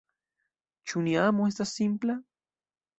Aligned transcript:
Ĉu 0.93 1.05
nia 1.09 1.27
amo 1.33 1.53
estas 1.53 1.77
simpla? 1.79 2.21